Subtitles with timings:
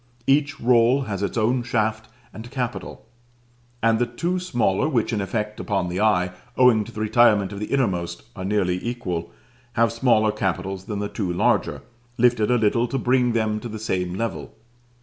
[0.25, 3.05] Each roll has its own shaft and capital;
[3.83, 7.59] and the two smaller, which in effect upon the eye, owing to the retirement of
[7.59, 9.31] the innermost, are nearly equal,
[9.73, 11.83] have smaller capitals than the two larger,
[12.17, 14.55] lifted a little to bring them to the same level.